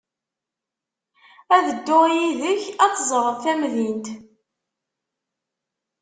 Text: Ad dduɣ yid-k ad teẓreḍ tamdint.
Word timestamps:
Ad 1.55 1.65
dduɣ 1.77 2.03
yid-k 2.17 2.63
ad 2.83 2.93
teẓreḍ 2.93 3.37
tamdint. 3.43 4.05